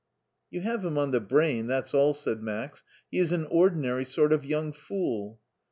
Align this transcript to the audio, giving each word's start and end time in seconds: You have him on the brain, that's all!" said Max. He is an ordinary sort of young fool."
You 0.49 0.61
have 0.61 0.83
him 0.83 0.97
on 0.97 1.11
the 1.11 1.19
brain, 1.19 1.67
that's 1.67 1.93
all!" 1.93 2.15
said 2.15 2.41
Max. 2.41 2.83
He 3.11 3.19
is 3.19 3.31
an 3.31 3.45
ordinary 3.51 4.03
sort 4.03 4.33
of 4.33 4.43
young 4.43 4.73
fool." 4.73 5.39